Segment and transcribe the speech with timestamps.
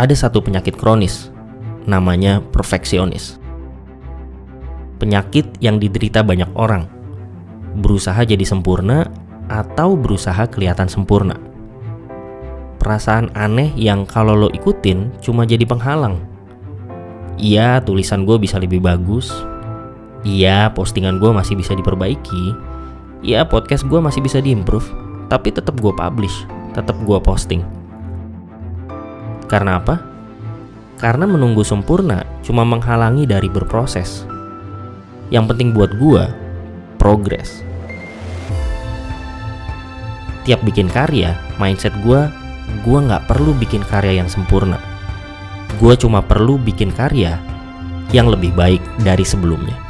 [0.00, 1.28] ada satu penyakit kronis,
[1.84, 3.36] namanya perfeksionis.
[4.96, 6.88] Penyakit yang diderita banyak orang,
[7.76, 9.12] berusaha jadi sempurna
[9.52, 11.36] atau berusaha kelihatan sempurna.
[12.80, 16.16] Perasaan aneh yang kalau lo ikutin cuma jadi penghalang.
[17.36, 19.28] Iya, tulisan gue bisa lebih bagus.
[20.24, 22.56] Iya, postingan gue masih bisa diperbaiki.
[23.20, 24.88] Iya, podcast gue masih bisa diimprove.
[25.28, 27.79] Tapi tetap gue publish, tetap gue posting.
[29.50, 29.98] Karena apa?
[31.02, 34.22] Karena menunggu sempurna cuma menghalangi dari berproses.
[35.34, 36.30] Yang penting buat gua,
[37.02, 37.66] progres.
[40.46, 42.30] Tiap bikin karya, mindset gua,
[42.86, 44.78] gua nggak perlu bikin karya yang sempurna.
[45.82, 47.34] Gua cuma perlu bikin karya
[48.14, 49.89] yang lebih baik dari sebelumnya.